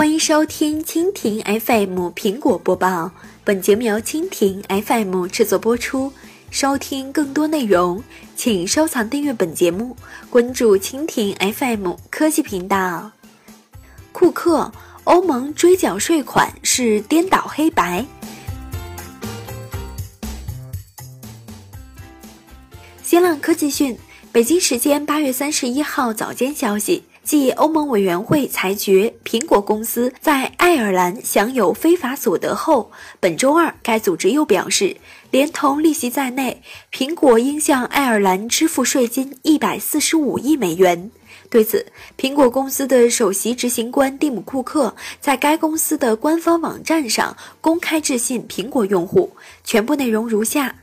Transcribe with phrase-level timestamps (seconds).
[0.00, 3.12] 欢迎收听蜻蜓 FM 苹果播报，
[3.44, 6.10] 本节目由蜻蜓 FM 制作播出。
[6.50, 8.02] 收听更多内容，
[8.34, 9.94] 请收藏订阅本节目，
[10.30, 13.12] 关注蜻蜓 FM 科技频道。
[14.10, 14.72] 库克，
[15.04, 18.06] 欧盟追缴税款是颠倒黑白。
[23.02, 23.98] 新浪科技讯，
[24.32, 27.02] 北京时间八月三十一号早间消息。
[27.30, 32.90] 继欧盟委员会裁决苹果公司在爱尔兰享有非法所得后，
[33.20, 34.96] 本周二该组织又表示，
[35.30, 36.60] 连同利息在内，
[36.92, 41.12] 苹果应向爱尔兰支付税金一百四十五亿美元。
[41.48, 41.86] 对此，
[42.18, 49.30] 苹果公司的首席执行官蒂姆·库克在该公司的官方网站上公开致信苹果用户，
[49.62, 50.74] 全部内容如下。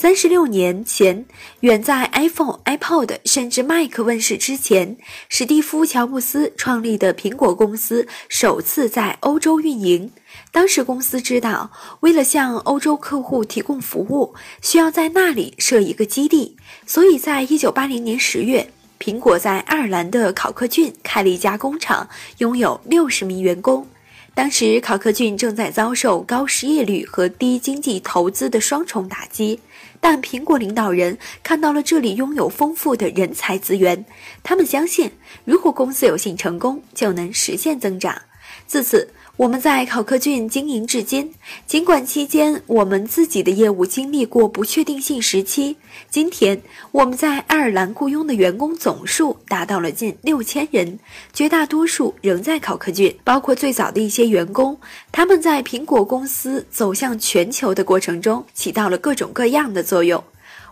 [0.00, 1.26] 三十六年前，
[1.60, 4.96] 远在 iPhone、iPod 甚至 Mac 问世之前，
[5.28, 10.10] 史蒂夫·乔布斯创立的苹果公司首次在欧洲运营。
[10.50, 11.70] 当时公司知道，
[12.00, 23.86] 为了向欧洲客户提供服务，需要在那里设一个基地，所以在一九八零年十月，苹果在爱尔兰的考克郡开了一家工厂，拥有六十名员工。
[24.34, 29.60] 当时考克郡正在遭受高失业率和低经济投资的双重打击。
[30.00, 34.04] 但苹果领导人看到了这里拥有丰富的人才资源，
[34.42, 35.10] 他们相信，
[35.44, 38.22] 如果公司有幸成功，就能实现增长。
[38.66, 39.12] 自此。
[39.36, 41.32] 我们在考克郡经营至今，
[41.66, 45.76] 尽管期间我们自己的业务经历过不确定性时期。
[46.10, 46.60] 今天
[46.92, 50.98] 我们在爱尔兰雇佣的员工总数达到了近六千人，
[51.32, 54.78] 绝大多数仍在考克郡，包括最早的一些员工。
[55.10, 60.22] 他们在苹果公司走向全球的过程中起到了各种各样的作用。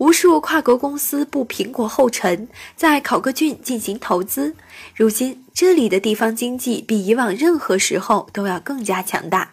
[0.00, 4.54] 无数跨国公司步苹果后尘，在考克郡进行投资。
[4.96, 9.50] 如今，这里的地方经济比以往任何时候都要更加强大。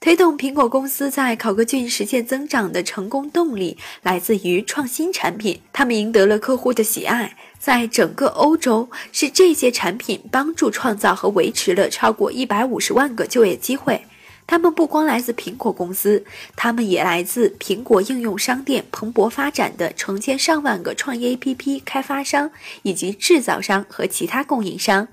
[0.00, 7.36] 推动苹果公司在考克郡实现增长的成功动力来自于创新产品，他们赢得了客户的喜爱。
[7.58, 14.06] 在整个欧洲，是这些产品帮助创造和维持了超过一百五十万个就业机会。
[14.50, 16.24] 他们不光来自苹果公司，
[16.56, 22.50] 他们也来自苹果应用商店蓬勃发展的成千上万个创业 APP 开发商
[22.82, 25.06] 以及制造商和其他供应商。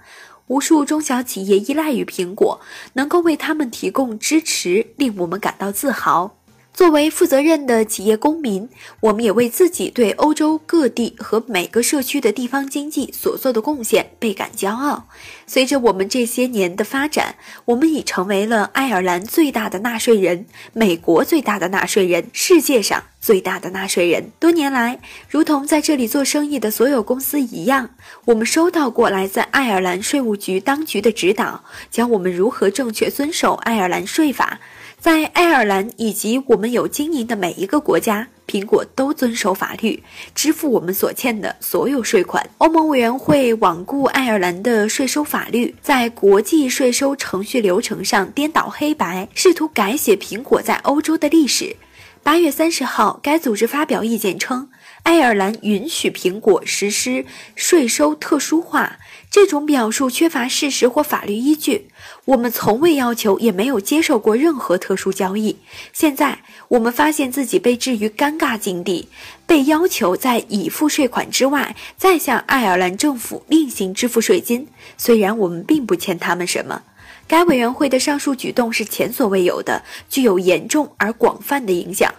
[0.48, 2.60] 无数中小企业依赖于苹果，
[2.94, 6.36] 能够为他们提供支持，令我们感到自豪。
[6.78, 15.08] 作为负责任的企业公民，我们也为自己对欧洲各地和每个社区的地方经济所做的贡献倍感骄傲。
[15.48, 17.34] 随着我们这些年的发展，
[17.66, 24.30] 我们已成为了爱尔兰最大的纳税人、美国最大的纳税人、世界上最大的纳税人。
[24.40, 27.90] 多年来，如同在这里做生意的所有公司一样，
[28.26, 34.60] 我们收到过来自爱尔兰税务局当局的指导，教我们如何正确遵守爱尔兰税法。
[35.00, 40.02] 在爱尔兰以及我们有经营的每一个国家，苹果都遵守法律，
[40.34, 42.50] 支付我们所欠的所有税款。
[42.58, 51.76] 欧盟委员会罔顾爱尔兰的税收法律，在国际税收程序流程上颠倒黑白，试图改写苹果在欧洲的历史。
[52.24, 54.68] 八月三十号，该组织发表意见称，
[55.04, 57.24] 爱尔兰允许苹果实施
[57.56, 58.98] 税收特殊化。
[59.30, 61.90] 这种表述缺乏事实或法律依据。
[62.26, 65.58] 我们从未要求，也没有接受过任何特殊交易。
[65.94, 66.40] 现在，
[66.70, 69.10] 我们发现自己被置于尴尬境地，
[69.46, 74.68] 被要求在已付税款之外，再向爱尔兰政府另行支付税金。
[74.98, 76.84] 虽然我们并不欠他们什么。
[77.28, 82.14] 该委员会的上述举动是前所未有的，具有严重而广泛的影响。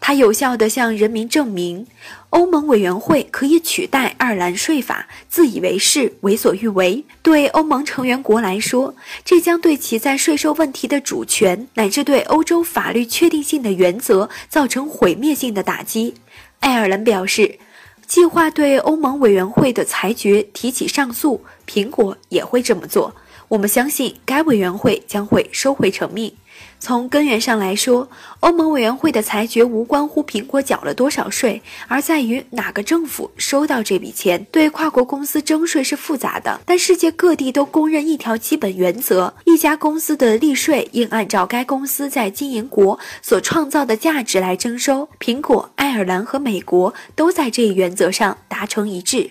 [0.00, 1.86] 它有效地向人民证明，
[2.30, 7.04] 欧盟委员会可以取代爱尔兰税法，自以为是，为所欲为。
[7.20, 16.14] 对欧盟成员国来说，这将对其在税收问题的主权乃至对欧洲法律确定性的原则造成毁灭性的打击。
[16.60, 17.58] 爱尔兰表示，
[18.06, 21.44] 计划对欧盟委员会的裁决提起上诉。
[21.66, 23.14] 苹果也会这么做。
[23.48, 26.34] 我们相信，该委员会将会收回成命。
[26.78, 28.10] 从根源上来说，
[28.40, 34.46] 欧盟委员会的裁决无关乎苹果缴了多少税，而在于哪个政府收到这笔钱。
[34.52, 45.08] 对跨国公司征税是复杂的，但世界各地都公认一条基本原则：一家公司的利税应按照该公司在经营国所创造的价值来征收。
[45.18, 49.30] 苹果、爱尔兰和美国都在这一原则上达成一致。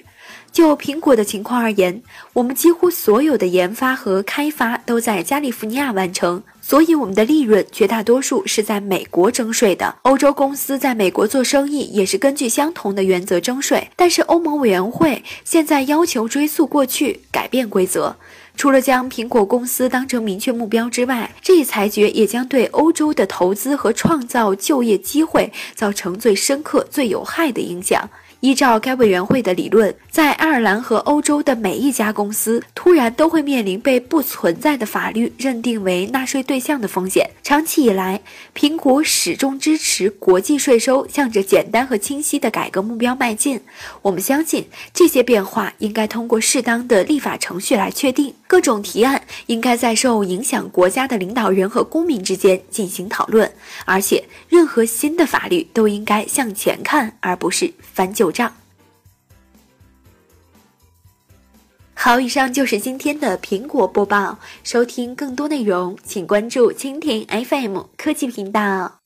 [0.53, 1.99] 就苹果的情况而言，
[2.31, 9.95] 我们几乎所有的研发和开发都在加利福尼亚完成，所以我们的利润绝大多数是在美国征税的。
[10.03, 18.15] 欧洲公司在美国做生意也是根据相同的原则征税，但是欧盟委员会现在要求追溯过去，改变规则。
[18.55, 28.07] 除了将苹果公司当成明确目标之外，这一裁决也将对欧洲的投资和创造就业机会造成最深刻、最有害的影响。
[28.41, 37.27] 依照该委员会的理论，在爱尔兰和欧洲的每一家公司突然都会面临被不存在的法律认定为纳税对象的风险。
[37.41, 38.21] 长期以来，
[38.55, 43.59] 苹果始终支持国际税收向着简单和清晰的改革目标迈进。
[44.03, 48.35] 我们相信，这些变化应该通过适当的立法程序来确定。
[48.45, 53.51] 各种提案应该在受影响国家的领导人和公民之间进行讨论，
[53.85, 58.53] 而且任何新的法律都应该向前看，而不是翻旧账。
[62.03, 64.37] 好，以上就是今天的苹果播报。
[64.61, 69.02] 收听更多内容，请关注蜻蜓 FM 科技频道。